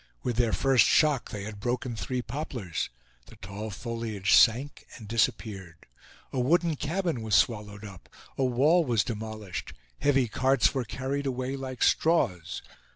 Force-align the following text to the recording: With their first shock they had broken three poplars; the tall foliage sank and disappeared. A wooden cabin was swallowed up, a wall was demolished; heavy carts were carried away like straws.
With 0.23 0.37
their 0.37 0.51
first 0.51 0.87
shock 0.87 1.29
they 1.29 1.43
had 1.43 1.59
broken 1.59 1.95
three 1.95 2.23
poplars; 2.23 2.89
the 3.27 3.35
tall 3.35 3.69
foliage 3.69 4.33
sank 4.33 4.87
and 4.97 5.07
disappeared. 5.07 5.85
A 6.33 6.39
wooden 6.39 6.75
cabin 6.75 7.21
was 7.21 7.35
swallowed 7.35 7.85
up, 7.85 8.09
a 8.35 8.43
wall 8.43 8.83
was 8.83 9.03
demolished; 9.03 9.73
heavy 9.99 10.27
carts 10.27 10.73
were 10.73 10.85
carried 10.85 11.27
away 11.27 11.55
like 11.55 11.83
straws. 11.83 12.63